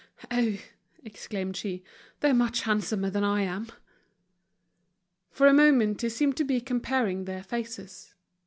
[0.31, 0.57] "Oh!"
[1.03, 1.83] exclaimed she,
[2.21, 3.67] "they're much handsomer than I am!"
[5.29, 8.15] For a moment he seemed to be comparing their faces.